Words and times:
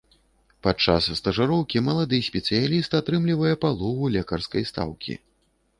Падчас 0.67 1.09
стажыроўкі 1.19 1.83
малады 1.89 2.17
спецыяліст 2.31 2.91
атрымлівае 3.01 3.53
палову 3.67 4.13
лекарскай 4.19 4.63
стаўкі. 4.73 5.13